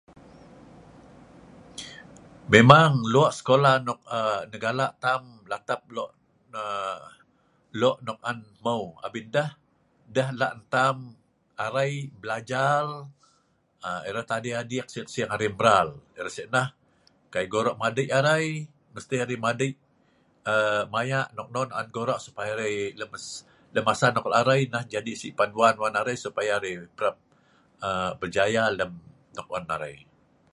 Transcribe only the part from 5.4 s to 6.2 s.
latap lok